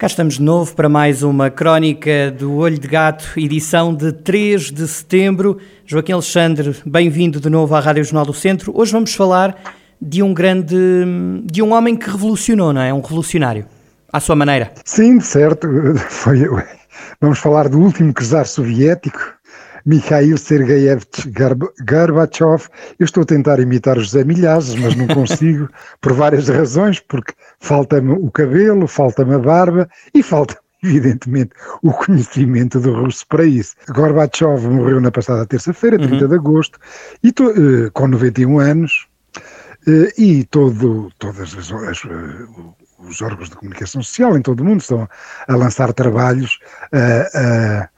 Cá 0.00 0.06
estamos 0.06 0.36
de 0.36 0.42
novo 0.42 0.74
para 0.74 0.88
mais 0.88 1.22
uma 1.22 1.50
crónica 1.50 2.30
do 2.30 2.54
Olho 2.54 2.78
de 2.78 2.88
Gato, 2.88 3.34
edição 3.36 3.94
de 3.94 4.10
3 4.12 4.70
de 4.70 4.88
setembro. 4.88 5.58
Joaquim 5.84 6.12
Alexandre, 6.12 6.74
bem-vindo 6.86 7.38
de 7.38 7.50
novo 7.50 7.74
à 7.74 7.80
Rádio 7.80 8.02
Jornal 8.02 8.24
do 8.24 8.32
Centro. 8.32 8.72
Hoje 8.74 8.92
vamos 8.92 9.14
falar 9.14 9.54
de 10.00 10.22
um 10.22 10.32
grande, 10.32 10.74
de 11.44 11.60
um 11.60 11.74
homem 11.74 11.96
que 11.96 12.08
revolucionou, 12.08 12.72
não 12.72 12.80
é? 12.80 12.94
Um 12.94 13.02
revolucionário, 13.02 13.66
à 14.10 14.18
sua 14.20 14.34
maneira. 14.34 14.72
Sim, 14.86 15.20
certo. 15.20 15.68
Foi, 16.08 16.48
vamos 17.20 17.38
falar 17.38 17.68
do 17.68 17.78
último 17.78 18.14
czar 18.14 18.46
soviético, 18.46 19.20
Mikhail 19.90 20.38
Sergeyevich 20.38 21.28
Gorbachev. 21.84 22.68
Eu 22.96 23.04
estou 23.04 23.24
a 23.24 23.26
tentar 23.26 23.58
imitar 23.58 23.98
José 23.98 24.22
Milhazes, 24.22 24.76
mas 24.76 24.94
não 24.94 25.08
consigo, 25.08 25.68
por 26.00 26.12
várias 26.12 26.48
razões, 26.48 27.00
porque 27.00 27.34
falta-me 27.58 28.12
o 28.12 28.30
cabelo, 28.30 28.86
falta-me 28.86 29.34
a 29.34 29.38
barba 29.40 29.88
e 30.14 30.22
falta 30.22 30.56
evidentemente, 30.82 31.50
o 31.82 31.92
conhecimento 31.92 32.80
do 32.80 32.94
russo 32.94 33.26
para 33.26 33.44
isso. 33.44 33.74
Gorbachev 33.90 34.66
morreu 34.66 34.98
na 34.98 35.10
passada 35.10 35.44
terça-feira, 35.44 35.98
30 35.98 36.14
uhum. 36.14 36.28
de 36.28 36.34
agosto, 36.34 36.78
e 37.22 37.30
to, 37.32 37.50
uh, 37.50 37.90
com 37.92 38.08
91 38.08 38.58
anos, 38.58 39.06
uh, 39.86 40.08
e 40.16 40.44
todo, 40.44 41.12
todas 41.18 41.54
as, 41.54 41.70
as 41.70 42.04
uh, 42.04 42.74
os 42.98 43.20
órgãos 43.20 43.50
de 43.50 43.56
comunicação 43.56 44.02
social 44.02 44.38
em 44.38 44.40
todo 44.40 44.60
o 44.60 44.64
mundo 44.64 44.80
estão 44.80 45.06
a 45.48 45.54
lançar 45.54 45.92
trabalhos 45.92 46.58
a 46.92 47.88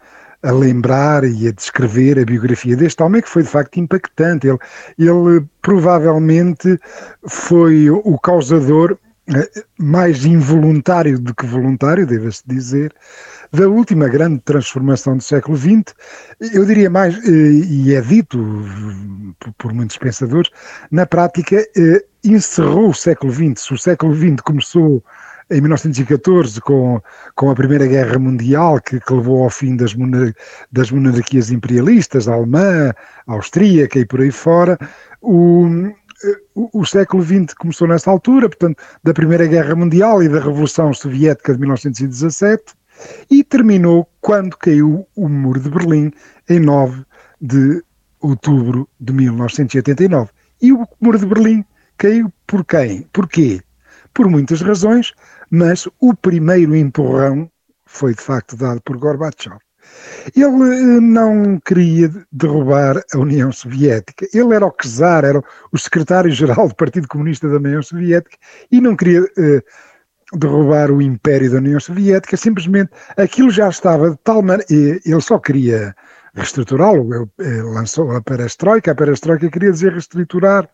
a 0.43 0.51
lembrar 0.51 1.25
e 1.25 1.49
a 1.49 1.53
descrever 1.53 2.19
a 2.19 2.25
biografia 2.25 2.77
deste 2.77 3.03
homem 3.03 3.23
que 3.23 3.29
foi 3.29 3.43
de 3.43 3.49
facto 3.49 3.79
impactante. 3.79 4.47
Ele, 4.47 4.59
ele 4.99 5.45
provavelmente 5.61 6.79
foi 7.27 7.89
o 7.91 8.19
causador 8.19 8.99
eh, 9.29 9.65
mais 9.79 10.25
involuntário 10.25 11.17
do 11.19 11.33
que 11.33 11.47
voluntário, 11.47 12.05
deve-se 12.05 12.43
dizer, 12.45 12.93
da 13.53 13.69
última 13.69 14.09
grande 14.09 14.41
transformação 14.41 15.17
do 15.17 15.23
século 15.23 15.57
XX, 15.57 15.95
eu 16.53 16.65
diria 16.65 16.91
mais, 16.91 17.17
eh, 17.25 17.31
e 17.31 17.95
é 17.95 18.01
dito 18.01 18.39
por 19.59 19.73
muitos 19.73 19.97
pensadores, 19.97 20.51
na 20.91 21.07
prática 21.07 21.57
eh, 21.77 22.05
encerrou 22.25 22.89
o 22.91 22.95
século 22.95 23.33
XX. 23.33 23.63
Se 23.63 23.75
o 23.75 23.79
século 23.79 24.15
XX 24.15 24.41
começou 24.43 25.05
em 25.51 25.61
1914, 25.61 26.61
com, 26.61 27.01
com 27.35 27.51
a 27.51 27.55
Primeira 27.55 27.87
Guerra 27.87 28.19
Mundial, 28.19 28.81
que, 28.81 29.01
que 29.01 29.13
levou 29.13 29.45
ao 29.45 29.51
fim 29.51 29.77
das, 29.77 29.95
monar 29.95 30.33
das 30.71 30.91
monarquias 30.91 31.51
imperialistas, 31.51 32.29
a 32.29 32.35
alemã, 32.35 32.93
a 33.27 33.33
austríaca 33.33 33.99
e 33.99 34.07
por 34.07 34.21
aí 34.21 34.31
fora, 34.31 34.79
o, 35.21 35.67
o, 36.55 36.81
o, 36.81 36.85
século 36.85 37.23
XX 37.23 37.55
começou 37.55 37.89
nessa 37.89 38.11
altura, 38.11 38.49
portanto, 38.49 38.83
da 39.03 39.13
Primeira 39.13 39.47
Guerra 39.47 39.75
Mundial 39.75 40.23
e 40.23 40.29
da 40.29 40.41
Revolução 40.41 40.93
Soviética 40.93 41.53
de 41.53 41.61
1917, 41.61 42.75
e 43.31 43.43
terminou 43.43 44.09
quando 44.21 44.57
caiu 44.57 45.07
o 45.17 45.29
Muro 45.29 45.61
de 45.61 45.71
Berlim, 45.71 46.13
em 46.49 46.61
9 46.61 47.05
de 47.41 47.83
outubro 48.21 48.89
de 49.01 49.13
1989. 49.13 50.31
E 50.61 50.73
o 50.73 50.87
Muro 51.01 51.19
de 51.19 51.27
Berlim 51.27 51.65
caiu 51.99 52.33
por 52.47 52.65
quem? 52.65 53.07
Porquê? 53.13 53.61
Por 54.15 54.29
muitas 54.29 54.61
razões, 54.61 55.13
mas 55.51 55.89
o 56.01 56.15
primeiro 56.15 56.77
empurrão 56.77 57.51
foi 57.87 58.15
de 58.15 58.21
facto 58.21 58.57
dado 58.57 58.81
por 58.83 58.97
Gorbachev. 58.97 59.57
Ele 60.37 60.47
eh, 60.47 61.01
não 61.01 61.59
queria 61.61 62.11
derrubar 62.31 63.03
a 63.13 63.19
União 63.19 63.51
Soviética. 63.51 64.27
Ele 64.33 64.55
era 64.55 64.67
o 64.67 64.71
czar, 64.71 65.25
era 65.25 65.43
o 65.73 65.79
secretário-geral 65.79 66.69
do 66.69 66.75
Partido 66.75 67.09
Comunista 67.09 67.49
da 67.49 67.57
União 67.57 67.83
Soviética 67.83 68.37
e 68.71 68.81
não 68.81 68.97
queria 68.97 69.25
eh, 69.39 69.63
derrubar 70.35 70.91
o 70.91 71.03
Império 71.03 71.51
da 71.51 71.59
União 71.59 71.81
Soviética. 71.81 72.37
Simplesmente 72.37 72.91
aquilo 73.17 73.51
já 73.51 73.69
estava 73.69 74.11
de 74.11 74.19
tal 74.23 74.43
maneira. 74.43 74.67
Ele 74.71 75.21
só 75.21 75.39
queria 75.39 75.95
reestruturá-lo. 76.35 77.31
Lançou 77.73 78.15
a 78.17 78.23
perestroika, 78.23 78.93
a 78.93 78.95
perestroika 78.95 79.51
queria 79.51 79.73
dizer 79.73 79.93
reestruturar, 79.93 80.69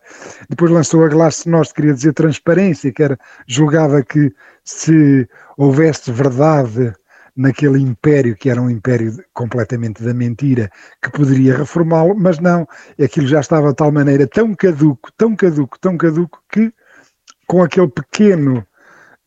depois 0.49 0.71
lançou 0.71 1.03
a 1.03 1.09
glasnost, 1.09 1.73
queria 1.73 1.93
dizer 1.93 2.13
transparência, 2.13 2.91
que 2.91 3.03
era, 3.03 3.17
julgava 3.47 4.01
que 4.03 4.33
se 4.63 5.27
houvesse 5.57 6.11
verdade 6.11 6.93
naquele 7.35 7.79
império, 7.79 8.35
que 8.35 8.49
era 8.49 8.61
um 8.61 8.69
império 8.69 9.13
completamente 9.33 10.03
da 10.03 10.13
mentira, 10.13 10.69
que 11.01 11.09
poderia 11.11 11.57
reformá-lo, 11.57 12.13
mas 12.17 12.39
não, 12.39 12.67
aquilo 13.01 13.27
já 13.27 13.39
estava 13.39 13.69
de 13.69 13.75
tal 13.75 13.91
maneira 13.91 14.27
tão 14.27 14.53
caduco, 14.53 15.09
tão 15.17 15.35
caduco, 15.35 15.79
tão 15.79 15.97
caduco, 15.97 16.43
que 16.51 16.73
com 17.47 17.63
aquele 17.63 17.87
pequeno 17.87 18.65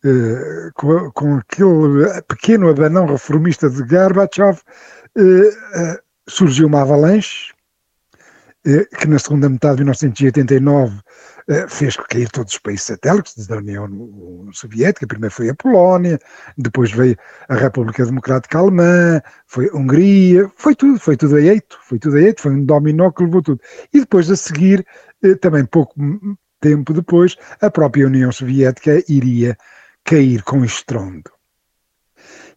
Uh, 0.04 0.72
com, 0.74 1.12
com, 1.12 1.36
aquele 1.36 2.22
pequeno 2.26 2.68
abanão 2.68 3.06
reformista 3.06 3.70
de 3.70 3.84
Gorbachev, 3.84 4.58
uh, 5.16 5.22
uh, 5.22 5.98
surgiu 6.28 6.66
uma 6.66 6.82
avalanche 6.82 7.52
eh, 8.64 8.84
que 8.98 9.08
na 9.08 9.18
segunda 9.18 9.48
metade 9.48 9.78
de 9.78 9.82
1989 9.82 11.00
eh, 11.48 11.66
fez 11.68 11.96
cair 11.96 12.30
todos 12.30 12.52
os 12.52 12.58
países 12.60 12.86
satélites 12.86 13.46
da 13.46 13.56
União 13.56 14.48
Soviética. 14.52 15.06
Primeiro 15.06 15.34
foi 15.34 15.48
a 15.48 15.54
Polónia, 15.54 16.18
depois 16.56 16.92
veio 16.92 17.16
a 17.48 17.56
República 17.56 18.06
Democrática 18.06 18.58
Alemã, 18.58 19.20
foi 19.46 19.68
a 19.68 19.76
Hungria, 19.76 20.48
foi 20.56 20.76
tudo, 20.76 20.98
foi 21.00 21.16
tudo 21.16 21.36
a 21.36 21.40
eito, 21.40 21.76
foi 21.82 21.98
tudo 21.98 22.16
a 22.16 22.22
eito, 22.22 22.42
foi 22.42 22.52
um 22.52 22.64
dominó 22.64 23.10
que 23.10 23.24
levou 23.24 23.42
tudo. 23.42 23.60
E 23.92 24.00
depois 24.00 24.30
a 24.30 24.36
seguir, 24.36 24.86
eh, 25.24 25.34
também 25.34 25.64
pouco 25.64 25.94
tempo 26.60 26.92
depois, 26.94 27.36
a 27.60 27.68
própria 27.70 28.06
União 28.06 28.30
Soviética 28.30 29.02
iria 29.08 29.56
cair 30.04 30.42
com 30.44 30.64
estrondo. 30.64 31.30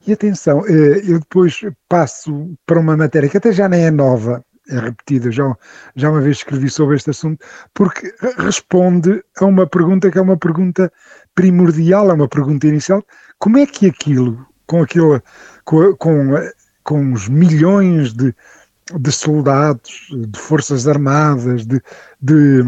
E 0.08 0.14
atenção, 0.14 0.64
eh, 0.68 1.02
eu 1.04 1.20
depois 1.20 1.62
passo 1.90 2.56
para 2.66 2.80
uma 2.80 2.96
matéria 2.96 3.28
que 3.28 3.38
até 3.38 3.52
já 3.52 3.68
nem 3.68 3.86
é 3.86 3.92
nova, 3.92 4.44
é 4.70 4.80
repetida, 4.80 5.32
já, 5.32 5.56
já 5.96 6.10
uma 6.10 6.22
vez 6.22 6.38
escrevi 6.38 6.70
sobre 6.70 6.96
este 6.96 7.10
assunto, 7.10 7.44
porque 7.74 8.14
responde 8.38 9.24
a 9.38 9.46
uma 9.46 9.68
pergunta 9.68 10.12
que 10.12 10.18
é 10.18 10.22
uma 10.22 10.38
pergunta 10.38 10.92
primordial, 11.34 12.10
é 12.10 12.14
uma 12.14 12.28
pergunta 12.28 12.68
inicial. 12.68 13.04
Como 13.40 13.58
é 13.58 13.66
que 13.66 13.88
aquilo, 13.88 14.46
com 14.68 14.84
aquilo, 14.84 15.22
com, 15.64 15.96
com, 15.96 16.32
com 16.84 17.14
os 17.14 17.28
milhões 17.28 18.14
de, 18.14 18.34
de 19.00 19.12
soldados, 19.12 20.08
de 20.12 20.40
forças 20.40 20.88
armadas, 20.88 21.66
de, 21.66 21.82
de, 22.22 22.64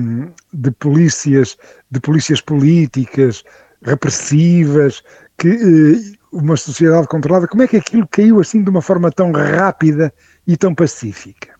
de 0.54 0.72
polícias, 0.72 1.58
de 1.92 2.00
polícias 2.00 2.42
políticas, 2.42 3.44
repressivas, 3.84 5.04
que 5.38 5.50
eh, 5.50 6.17
uma 6.32 6.58
sociedade 6.58 7.08
controlada, 7.08 7.48
como 7.48 7.64
é 7.64 7.68
que 7.68 7.78
aquilo 7.78 8.08
caiu 8.08 8.40
assim 8.40 8.64
de 8.64 8.70
uma 8.70 8.82
forma 8.82 9.12
tão 9.12 9.32
rápida 9.32 10.14
e 10.46 10.58
tão 10.58 10.74
pacífica? 10.74 11.56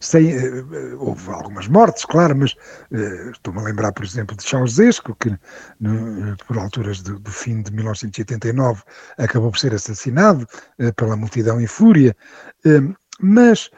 Sem, 0.00 0.36
uh, 0.36 0.96
houve 1.00 1.30
algumas 1.30 1.66
mortes, 1.66 2.04
claro, 2.04 2.36
mas 2.36 2.52
uh, 2.52 3.30
estou-me 3.32 3.58
a 3.60 3.64
lembrar, 3.64 3.92
por 3.92 4.04
exemplo, 4.04 4.36
de 4.36 4.44
Ceausescu, 4.44 5.14
que 5.16 5.36
no, 5.80 6.36
por 6.46 6.56
alturas 6.56 7.02
do, 7.02 7.18
do, 7.18 7.30
fim 7.30 7.62
de 7.62 7.72
1989 7.72 8.82
acabou 9.18 9.50
por 9.50 9.58
ser 9.58 9.74
assassinado 9.74 10.46
uh, 10.78 10.94
pela 10.94 11.16
multidão 11.16 11.60
em 11.60 11.66
fúria, 11.66 12.16
mas 13.20 13.70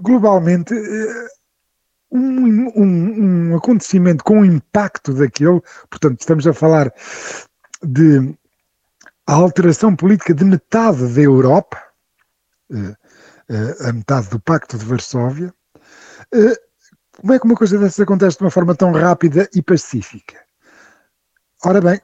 globalmente 0.00 0.72
um, 2.10 2.70
um, 2.76 3.50
um 3.50 3.56
acontecimento 3.56 4.22
com 4.22 4.40
o 4.40 4.44
impacto 4.44 5.12
daquele, 5.12 5.60
portanto 5.90 6.20
estamos 6.20 6.46
a 6.46 6.52
falar 6.52 6.92
de 7.82 8.36
a 9.26 9.34
alteração 9.34 9.94
política 9.94 10.32
de 10.32 10.44
metade 10.44 11.12
da 11.12 11.20
Europa, 11.20 11.82
eh, 12.72 12.96
eh, 13.48 13.88
a 13.88 13.92
metade 13.92 14.28
do 14.28 14.38
Pacto 14.38 14.78
de 14.78 14.84
Varsóvia, 14.84 15.52
eh, 16.32 16.54
como 17.16 17.32
é 17.32 17.38
que 17.38 17.44
uma 17.44 17.56
coisa 17.56 17.78
dessas 17.78 18.00
acontece 18.00 18.38
de 18.38 18.44
uma 18.44 18.50
forma 18.50 18.74
tão 18.74 18.92
rápida 18.92 19.48
e 19.54 19.62
pacífica? 19.62 20.38
Ora 21.64 21.80
bem, 21.80 22.00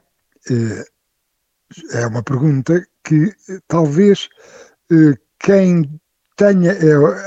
é 1.91 2.07
uma 2.07 2.23
pergunta 2.23 2.85
que 3.03 3.31
talvez 3.67 4.27
quem 5.39 6.01
tenha 6.35 6.71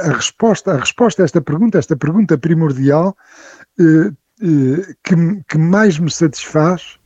a 0.02 0.12
resposta, 0.12 0.72
a 0.72 0.80
resposta 0.80 1.22
a 1.22 1.26
esta 1.26 1.40
pergunta, 1.40 1.78
esta 1.78 1.96
pergunta 1.96 2.36
primordial, 2.36 3.16
que, 3.76 5.44
que 5.48 5.56
mais 5.56 6.00
me 6.00 6.10
satisfaz 6.10 6.98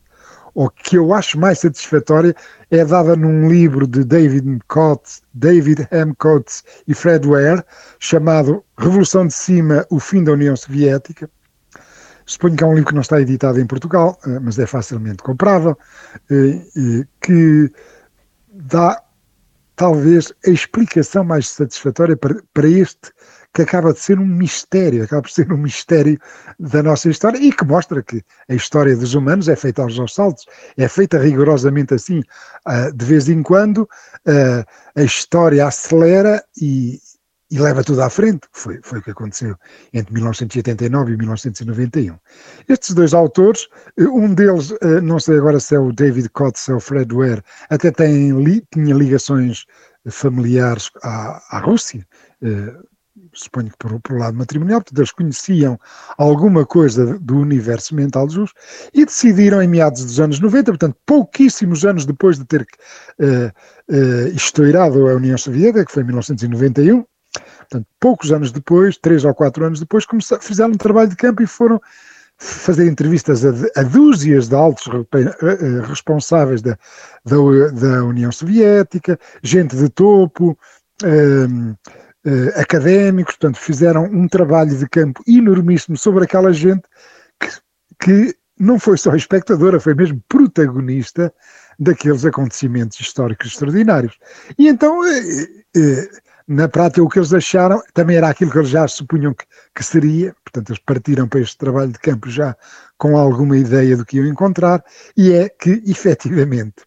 ou 0.54 0.70
que 0.70 0.96
eu 0.96 1.12
acho 1.14 1.38
mais 1.38 1.60
satisfatória, 1.60 2.34
é 2.70 2.84
dada 2.84 3.16
num 3.16 3.48
livro 3.48 3.86
de 3.86 4.04
David 4.04 4.60
Coates, 4.68 5.22
David 5.32 5.86
M. 5.90 6.14
Coates 6.16 6.64
e 6.86 6.94
Fred 6.94 7.26
Ware, 7.26 7.64
chamado 7.98 8.64
Revolução 8.78 9.26
de 9.26 9.34
Cima, 9.34 9.86
o 9.90 9.98
fim 9.98 10.24
da 10.24 10.32
União 10.32 10.56
Soviética. 10.56 11.30
Suponho 12.26 12.56
que 12.56 12.62
é 12.62 12.66
um 12.66 12.74
livro 12.74 12.88
que 12.88 12.94
não 12.94 13.00
está 13.00 13.20
editado 13.20 13.60
em 13.60 13.66
Portugal, 13.66 14.18
eh, 14.24 14.38
mas 14.40 14.58
é 14.58 14.66
facilmente 14.66 15.22
comprável, 15.22 15.76
eh, 16.30 17.04
que 17.20 17.72
dá 18.52 19.02
talvez 19.74 20.32
a 20.46 20.50
explicação 20.50 21.24
mais 21.24 21.48
satisfatória 21.48 22.16
para, 22.16 22.36
para 22.52 22.68
este 22.68 23.10
que 23.52 23.62
acaba 23.62 23.92
de 23.92 23.98
ser 23.98 24.18
um 24.18 24.26
mistério, 24.26 25.02
acaba 25.02 25.22
por 25.22 25.30
ser 25.30 25.52
um 25.52 25.56
mistério 25.56 26.18
da 26.58 26.82
nossa 26.82 27.10
história 27.10 27.38
e 27.38 27.52
que 27.52 27.64
mostra 27.64 28.02
que 28.02 28.22
a 28.48 28.54
história 28.54 28.96
dos 28.96 29.14
humanos 29.14 29.48
é 29.48 29.56
feita 29.56 29.82
aos 29.82 30.14
saltos, 30.14 30.46
é 30.76 30.88
feita 30.88 31.18
rigorosamente 31.18 31.94
assim. 31.94 32.20
Uh, 32.66 32.92
de 32.94 33.04
vez 33.04 33.28
em 33.28 33.42
quando 33.42 33.78
uh, 33.78 34.64
a 34.94 35.02
história 35.02 35.66
acelera 35.66 36.44
e, 36.60 37.00
e 37.50 37.58
leva 37.58 37.82
tudo 37.82 38.02
à 38.02 38.10
frente. 38.10 38.46
Foi, 38.52 38.78
foi 38.82 39.00
o 39.00 39.02
que 39.02 39.10
aconteceu 39.10 39.56
entre 39.92 40.14
1989 40.14 41.12
e 41.12 41.16
1991. 41.16 42.16
Estes 42.68 42.94
dois 42.94 43.12
autores, 43.12 43.66
um 43.98 44.32
deles, 44.32 44.72
não 45.02 45.18
sei 45.18 45.38
agora 45.38 45.58
se 45.58 45.74
é 45.74 45.78
o 45.78 45.92
David 45.92 46.28
Coates 46.28 46.68
ou 46.68 46.76
o 46.76 46.80
Fred 46.80 47.12
Ware, 47.12 47.42
até 47.68 47.90
tem, 47.90 48.32
tinha 48.72 48.94
ligações 48.94 49.64
familiares 50.08 50.90
à, 51.02 51.56
à 51.56 51.58
Rússia, 51.58 52.06
suponho 53.32 53.70
que 53.70 53.76
por, 53.78 54.00
por 54.00 54.18
lado 54.18 54.36
matrimonial, 54.36 54.80
portanto 54.80 54.98
eles 54.98 55.12
conheciam 55.12 55.78
alguma 56.16 56.64
coisa 56.64 57.18
do 57.18 57.38
universo 57.38 57.94
mental 57.94 58.26
de 58.26 58.34
Jesus 58.34 58.50
e 58.94 59.04
decidiram 59.04 59.62
em 59.62 59.68
meados 59.68 60.04
dos 60.04 60.20
anos 60.20 60.40
90, 60.40 60.72
portanto 60.72 60.96
pouquíssimos 61.04 61.84
anos 61.84 62.06
depois 62.06 62.38
de 62.38 62.44
ter 62.44 62.62
uh, 62.62 63.94
uh, 63.94 64.28
estourado 64.28 65.08
a 65.08 65.14
União 65.14 65.36
Soviética, 65.36 65.84
que 65.84 65.92
foi 65.92 66.02
em 66.02 66.06
1991, 66.06 67.04
portanto 67.58 67.86
poucos 67.98 68.32
anos 68.32 68.52
depois, 68.52 68.96
três 68.96 69.24
ou 69.24 69.34
quatro 69.34 69.64
anos 69.64 69.80
depois, 69.80 70.06
começaram, 70.06 70.42
fizeram 70.42 70.70
um 70.70 70.76
trabalho 70.76 71.10
de 71.10 71.16
campo 71.16 71.42
e 71.42 71.46
foram 71.46 71.80
fazer 72.40 72.86
entrevistas 72.88 73.44
a, 73.44 73.50
a 73.76 73.82
dúzias 73.82 74.48
de 74.48 74.54
altos 74.54 74.88
eh, 75.12 75.86
responsáveis 75.86 76.62
da, 76.62 76.78
da, 77.22 77.36
da 77.68 78.04
União 78.04 78.32
Soviética, 78.32 79.20
gente 79.42 79.76
de 79.76 79.90
topo, 79.90 80.58
uh, 82.26 82.60
académicos, 82.60 83.36
portanto, 83.36 83.58
fizeram 83.58 84.04
um 84.04 84.28
trabalho 84.28 84.76
de 84.76 84.88
campo 84.88 85.22
enormíssimo 85.26 85.96
sobre 85.96 86.24
aquela 86.24 86.52
gente 86.52 86.82
que, 87.38 87.48
que 87.98 88.36
não 88.58 88.78
foi 88.78 88.98
só 88.98 89.14
espectadora, 89.14 89.80
foi 89.80 89.94
mesmo 89.94 90.22
protagonista 90.28 91.32
daqueles 91.78 92.26
acontecimentos 92.26 93.00
históricos 93.00 93.48
extraordinários. 93.48 94.18
E 94.58 94.68
então, 94.68 95.02
eh, 95.06 95.46
eh, 95.74 96.08
na 96.46 96.68
prática, 96.68 97.02
o 97.02 97.08
que 97.08 97.18
eles 97.18 97.32
acharam 97.32 97.82
também 97.94 98.16
era 98.16 98.28
aquilo 98.28 98.50
que 98.50 98.58
eles 98.58 98.68
já 98.68 98.86
supunham 98.86 99.32
que, 99.32 99.46
que, 99.74 99.82
seria, 99.82 100.34
portanto, 100.44 100.70
eles 100.70 100.82
partiram 100.84 101.26
para 101.26 101.40
este 101.40 101.56
trabalho 101.56 101.90
de 101.90 101.98
campo 101.98 102.28
já 102.28 102.54
com 102.98 103.16
alguma 103.16 103.56
ideia 103.56 103.96
do 103.96 104.04
que 104.04 104.18
iam 104.18 104.26
encontrar, 104.26 104.84
e 105.16 105.32
é 105.32 105.48
que, 105.48 105.82
efetivamente, 105.88 106.82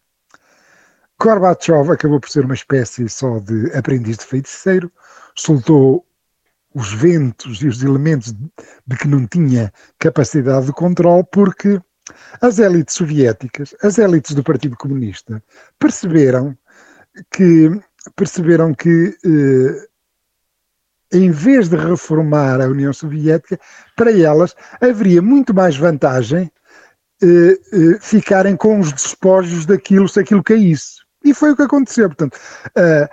Gorbachev 1.24 1.90
acabou 1.90 2.20
por 2.20 2.28
ser 2.28 2.44
uma 2.44 2.52
espécie 2.52 3.08
só 3.08 3.38
de 3.38 3.74
aprendiz 3.74 4.18
de 4.18 4.26
feiticeiro, 4.26 4.92
soltou 5.34 6.06
os 6.74 6.92
ventos 6.92 7.62
e 7.62 7.66
os 7.66 7.82
elementos 7.82 8.30
de 8.86 8.96
que 8.98 9.08
não 9.08 9.26
tinha 9.26 9.72
capacidade 9.98 10.66
de 10.66 10.72
controle, 10.74 11.24
porque 11.32 11.80
as 12.42 12.58
élites 12.58 12.94
soviéticas, 12.94 13.74
as 13.82 13.98
élites 13.98 14.34
do 14.34 14.44
Partido 14.44 14.76
Comunista, 14.76 15.42
perceberam 15.78 16.54
que 17.30 17.70
perceberam 18.14 18.74
que 18.74 19.16
eh, 19.24 19.88
em 21.10 21.30
vez 21.30 21.70
de 21.70 21.76
reformar 21.76 22.60
a 22.60 22.68
União 22.68 22.92
Soviética, 22.92 23.58
para 23.96 24.12
elas 24.12 24.54
haveria 24.78 25.22
muito 25.22 25.54
mais 25.54 25.74
vantagem 25.74 26.52
eh, 27.22 27.26
eh, 27.26 27.98
ficarem 27.98 28.58
com 28.58 28.78
os 28.78 28.92
despojos 28.92 29.64
daquilo 29.64 30.06
se 30.06 30.20
aquilo 30.20 30.42
caísse. 30.42 31.03
E 31.24 31.32
foi 31.32 31.52
o 31.52 31.56
que 31.56 31.62
aconteceu. 31.62 32.08
Portanto, 32.08 32.36
uh, 32.76 33.08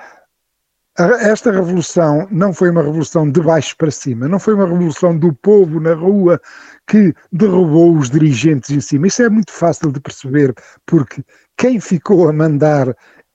esta 1.22 1.52
revolução 1.52 2.28
não 2.30 2.54
foi 2.54 2.70
uma 2.70 2.84
revolução 2.84 3.30
de 3.30 3.42
baixo 3.42 3.76
para 3.78 3.90
cima, 3.90 4.28
não 4.28 4.38
foi 4.38 4.54
uma 4.54 4.68
revolução 4.68 5.18
do 5.18 5.34
povo 5.34 5.80
na 5.80 5.94
rua 5.94 6.40
que 6.86 7.14
derrubou 7.32 7.98
os 7.98 8.10
dirigentes 8.10 8.70
em 8.70 8.82
cima. 8.82 9.08
Isso 9.08 9.24
é 9.24 9.30
muito 9.30 9.52
fácil 9.52 9.92
de 9.92 10.02
perceber, 10.02 10.54
porque 10.86 11.24
quem 11.58 11.80
ficou 11.80 12.28
a 12.28 12.34
mandar 12.34 12.94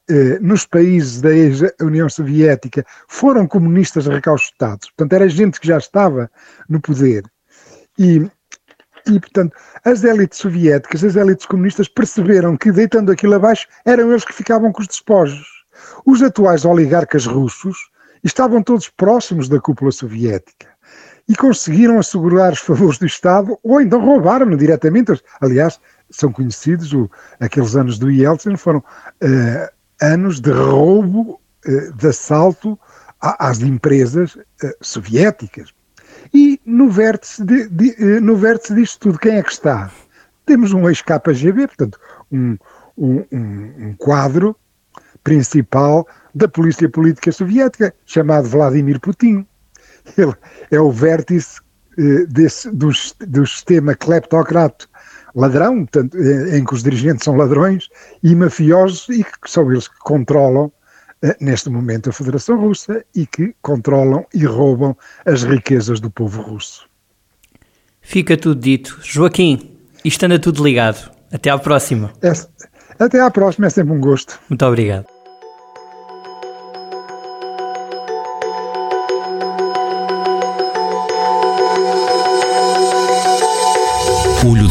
eh, 0.09 0.39
nos 0.41 0.67
países 0.67 1.21
da 1.21 1.31
União 1.85 2.09
Soviética 2.09 2.85
foram 3.09 3.47
comunistas 3.47 4.07
recauchutados. 4.07 4.89
Portanto, 4.91 5.15
era 5.15 5.29
gente 5.29 5.59
que 5.59 5.67
já 5.67 5.79
estava 5.79 6.31
no 6.69 6.81
poder. 6.81 7.25
E, 7.99 8.31
e, 9.07 9.21
portanto, 9.21 9.57
as 9.85 10.05
élites 10.05 10.39
soviéticas, 10.39 11.05
as 11.05 11.17
élites 11.17 11.47
comunistas 11.47 11.89
perceberam 11.89 12.57
que, 12.57 12.73
deitando 12.73 13.13
aquilo 13.13 13.35
abaixo, 13.35 13.67
eram 13.85 14.11
eles 14.11 14.25
que 14.25 14.33
ficavam 14.33 14.73
com 14.73 14.83
os 14.83 14.89
despojos. 14.89 15.47
Os 16.05 16.23
atuais 16.23 16.65
oligarcas 16.65 17.27
russos 17.27 17.77
estavam 18.25 18.63
todos 18.63 18.89
próximos 18.89 19.49
da 19.49 19.61
cúpula 19.61 19.93
soviética 19.93 20.67
e 21.29 21.35
conseguiram 21.35 21.99
assegurar 21.99 22.53
os 22.53 22.61
favores 22.61 22.99
do 22.99 23.07
Estado 23.07 23.59
ou 23.63 23.81
então 23.81 24.01
roubaram-no 24.01 24.57
diretamente. 24.57 25.21
Aliás, 25.41 25.81
são 26.11 26.33
conhecidos, 26.33 26.93
o, 26.93 27.11
aqueles 27.41 27.75
anos 27.75 27.99
do 27.99 28.11
Yeltsin 28.11 28.57
foram 28.57 28.79
uh, 28.79 29.69
anos 30.01 30.41
de 30.41 30.51
roubo, 30.51 31.41
uh, 31.67 31.93
de 31.93 32.07
assalto 32.07 32.79
às 33.21 33.61
empresas 33.61 34.37
uh, 34.37 34.45
soviéticas. 34.81 35.76
E 36.37 36.61
no 36.67 36.91
vértice, 36.91 37.43
de, 37.43 37.67
de, 37.71 38.21
no 38.21 38.37
vértice 38.37 38.75
disto 38.75 38.99
tudo, 39.01 39.19
quem 39.19 39.37
é 39.37 39.43
que 39.43 39.53
está? 39.53 39.91
Temos 40.45 40.75
um 40.75 40.87
ex-KGB, 40.87 41.67
portanto, 41.67 41.99
um, 42.31 42.59
um, 42.99 43.25
um 43.33 43.95
quadro 43.97 44.55
principal 45.25 46.07
da 46.35 46.47
polícia 46.47 46.91
política 46.91 47.33
soviética, 47.33 47.95
chamado 48.05 48.51
Vladimir 48.51 49.01
Putin. 49.01 49.47
Ele 50.19 50.35
é 50.71 50.79
o 50.79 50.93
vértice 50.93 51.59
eh, 51.99 52.27
desse, 52.27 52.71
do, 52.71 52.91
do 53.27 53.47
sistema 53.47 53.95
cleptocrata 53.95 54.85
ladrão, 55.35 55.87
portanto, 55.87 56.19
eh, 56.19 56.59
em 56.59 56.65
que 56.67 56.75
os 56.75 56.83
dirigentes 56.83 57.25
são 57.25 57.35
ladrões 57.35 57.89
e 58.23 58.35
mafiosos 58.35 59.09
e 59.09 59.25
que 59.25 59.51
são 59.51 59.73
eles 59.73 59.89
que 59.89 59.99
controlam 60.01 60.71
eh, 60.71 60.76
neste 61.41 61.69
momento 61.71 62.11
a 62.11 62.13
Federação 62.13 62.61
Russa 62.61 63.05
e 63.15 63.27
que 63.27 63.55
controlam 63.63 64.27
e 64.35 64.45
roubam 64.45 64.97
as 65.25 65.43
riquezas 65.43 66.01
do 66.01 66.11
povo 66.11 66.43
russo. 66.43 66.89
Fica 68.01 68.37
tudo 68.37 68.61
dito. 68.61 69.01
Joaquim, 69.03 69.77
isto 70.05 70.25
anda 70.25 70.39
tudo 70.39 70.63
ligado. 70.63 71.11
Até 71.33 71.51
à 71.51 71.59
próxima. 71.59 72.13
É, 72.23 72.33
até 73.03 73.21
à 73.21 73.31
próxima, 73.31 73.67
é 73.67 73.71
sempre 73.71 73.93
um 73.93 74.01
gosto. 74.01 74.39
Muito 74.49 74.65
obrigado. 74.65 75.16